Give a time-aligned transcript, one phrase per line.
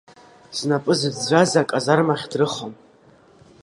[0.57, 2.73] Знапы зыӡәӡәаз аказармахь дрыхон.